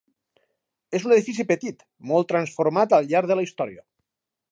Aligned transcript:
És 0.99 1.03
un 1.09 1.11
edifici 1.15 1.45
petit, 1.51 1.85
molt 2.13 2.29
transformat 2.31 2.97
al 2.99 3.11
llarg 3.13 3.29
de 3.33 3.39
la 3.41 3.45
història. 3.49 3.85